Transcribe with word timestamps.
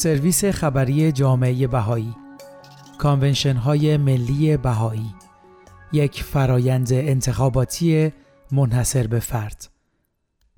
سرویس 0.00 0.44
خبری 0.44 1.12
جامعه 1.12 1.66
بهایی. 1.66 2.14
کانونشن 2.98 3.56
های 3.56 3.96
ملی 3.96 4.56
بهایی. 4.56 5.14
یک 5.92 6.22
فرایند 6.22 6.92
انتخاباتی 6.92 8.12
منحصر 8.52 9.06
به 9.06 9.20
فرد. 9.20 9.68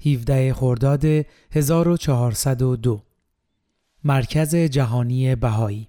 17 0.07 0.55
خرداد 0.55 1.05
1402 1.53 3.03
مرکز 4.05 4.57
جهانی 4.57 5.35
بهایی. 5.35 5.89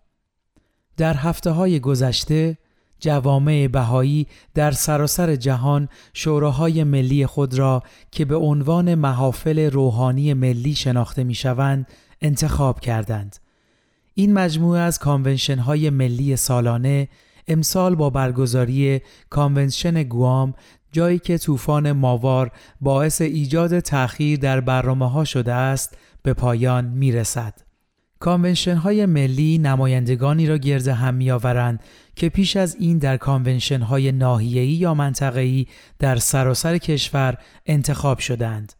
در 0.98 1.13
هفته 1.13 1.52
های 1.52 1.80
گذشته 1.80 2.58
جوامع 2.99 3.67
بهایی 3.67 4.27
در 4.54 4.72
سراسر 4.72 5.35
جهان 5.35 5.90
شوراهای 6.13 6.84
ملی 6.84 7.26
خود 7.26 7.54
را 7.54 7.84
که 8.12 8.26
به 8.26 8.35
عنوان 8.35 8.95
محافل 8.95 9.59
روحانی 9.72 10.34
ملی 10.34 10.76
شناخته 10.76 11.23
می 11.23 11.35
شوند 11.35 11.88
انتخاب 12.22 12.80
کردند. 12.80 13.42
این 14.13 14.34
مجموعه 14.34 14.81
از 14.81 14.99
کانونشن 14.99 15.59
های 15.59 15.90
ملی 15.90 16.35
سالانه 16.35 17.08
امسال 17.48 17.95
با 17.95 18.09
برگزاری 18.09 19.02
کانونشن 19.30 20.03
گوام 20.03 20.53
جایی 20.91 21.20
که 21.20 21.38
طوفان 21.38 21.91
ماوار 21.91 22.52
باعث 22.81 23.22
ایجاد 23.22 23.80
تأخیر 23.80 24.39
در 24.39 24.62
برنامه 24.62 25.09
ها 25.09 25.23
شده 25.23 25.53
است 25.53 25.98
به 26.23 26.34
پایان 26.34 26.86
می 26.86 27.12
رسد. 27.12 27.53
کانونشن 28.20 28.76
های 28.76 29.05
ملی 29.05 29.58
نمایندگانی 29.58 30.48
را 30.48 30.58
گرد 30.58 30.88
هم 30.88 31.14
می 31.14 31.31
آورند 31.31 31.84
که 32.16 32.30
پیش 32.30 32.58
از 32.58 32.75
این 32.80 32.98
در 32.98 33.17
کانونشن 33.17 33.81
های 33.81 34.11
ناحیه‌ای 34.11 34.67
یا 34.67 34.94
منطقه‌ای 34.94 35.67
در 36.00 36.16
سراسر 36.16 36.77
کشور 36.77 37.38
انتخاب 37.66 38.20
شدند. 38.20 38.73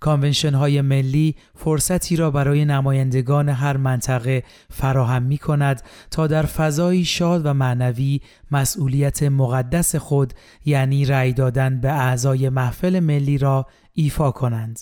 کانونشن 0.00 0.54
های 0.54 0.80
ملی 0.80 1.36
فرصتی 1.54 2.16
را 2.16 2.30
برای 2.30 2.64
نمایندگان 2.64 3.48
هر 3.48 3.76
منطقه 3.76 4.44
فراهم 4.70 5.22
می 5.22 5.38
کند 5.38 5.82
تا 6.10 6.26
در 6.26 6.42
فضایی 6.42 7.04
شاد 7.04 7.46
و 7.46 7.54
معنوی 7.54 8.20
مسئولیت 8.50 9.22
مقدس 9.22 9.96
خود 9.96 10.34
یعنی 10.64 11.04
رأی 11.04 11.32
دادن 11.32 11.80
به 11.80 11.92
اعضای 11.92 12.48
محفل 12.48 13.00
ملی 13.00 13.38
را 13.38 13.66
ایفا 13.92 14.30
کنند. 14.30 14.80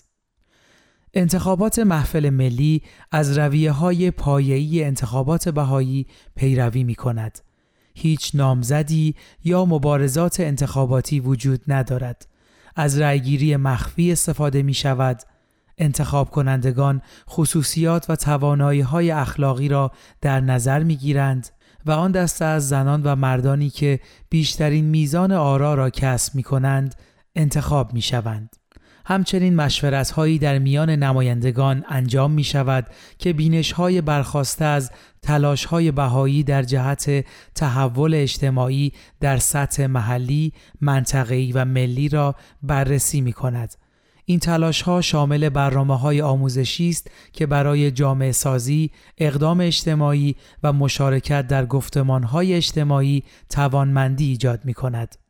انتخابات 1.14 1.78
محفل 1.78 2.30
ملی 2.30 2.82
از 3.12 3.38
رویه 3.38 3.72
های 3.72 4.10
پایه‌ای 4.10 4.84
انتخابات 4.84 5.48
بهایی 5.48 6.06
پیروی 6.36 6.84
می 6.84 6.94
کند. 6.94 7.38
هیچ 7.94 8.30
نامزدی 8.34 9.14
یا 9.44 9.64
مبارزات 9.64 10.40
انتخاباتی 10.40 11.20
وجود 11.20 11.60
ندارد. 11.68 12.26
از 12.78 12.98
رأیگیری 12.98 13.56
مخفی 13.56 14.12
استفاده 14.12 14.62
می 14.62 14.74
شود. 14.74 15.22
انتخاب 15.78 16.30
کنندگان 16.30 17.02
خصوصیات 17.30 18.10
و 18.10 18.16
توانایی 18.16 18.80
های 18.80 19.10
اخلاقی 19.10 19.68
را 19.68 19.92
در 20.20 20.40
نظر 20.40 20.82
می 20.82 20.96
گیرند 20.96 21.48
و 21.86 21.90
آن 21.90 22.12
دسته 22.12 22.44
از 22.44 22.68
زنان 22.68 23.02
و 23.02 23.16
مردانی 23.16 23.70
که 23.70 24.00
بیشترین 24.30 24.84
میزان 24.84 25.32
آرا 25.32 25.74
را 25.74 25.90
کسب 25.90 26.34
می 26.34 26.42
کنند 26.42 26.94
انتخاب 27.36 27.92
می 27.92 28.02
شوند. 28.02 28.57
همچنین 29.10 29.56
مشورت 29.56 30.10
هایی 30.10 30.38
در 30.38 30.58
میان 30.58 30.90
نمایندگان 30.90 31.84
انجام 31.88 32.30
می 32.30 32.44
شود 32.44 32.86
که 33.18 33.32
بینش 33.32 33.72
های 33.72 34.00
برخواسته 34.00 34.64
از 34.64 34.90
تلاش 35.22 35.64
های 35.64 35.90
بهایی 35.92 36.42
در 36.42 36.62
جهت 36.62 37.24
تحول 37.54 38.14
اجتماعی 38.14 38.92
در 39.20 39.36
سطح 39.36 39.86
محلی، 39.86 40.52
منطقه‌ای 40.80 41.52
و 41.52 41.64
ملی 41.64 42.08
را 42.08 42.34
بررسی 42.62 43.20
می 43.20 43.32
کند. 43.32 43.74
این 44.24 44.38
تلاش 44.38 44.82
ها 44.82 45.00
شامل 45.00 45.48
برنامه 45.48 45.98
های 45.98 46.20
آموزشی 46.20 46.88
است 46.88 47.10
که 47.32 47.46
برای 47.46 47.90
جامعه 47.90 48.32
سازی، 48.32 48.90
اقدام 49.18 49.60
اجتماعی 49.60 50.36
و 50.62 50.72
مشارکت 50.72 51.46
در 51.46 51.66
گفتمان 51.66 52.22
های 52.22 52.54
اجتماعی 52.54 53.22
توانمندی 53.48 54.28
ایجاد 54.28 54.64
می 54.64 54.74
کند. 54.74 55.27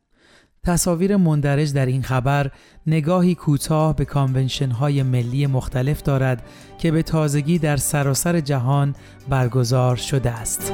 تصاویر 0.63 1.17
مندرج 1.17 1.73
در 1.73 1.85
این 1.85 2.01
خبر 2.01 2.51
نگاهی 2.87 3.35
کوتاه 3.35 3.95
به 3.95 4.05
کانونشن 4.05 4.71
های 4.71 5.03
ملی 5.03 5.47
مختلف 5.47 6.01
دارد 6.01 6.43
که 6.77 6.91
به 6.91 7.03
تازگی 7.03 7.59
در 7.59 7.77
سراسر 7.77 8.39
جهان 8.39 8.95
برگزار 9.29 9.95
شده 9.95 10.31
است. 10.31 10.73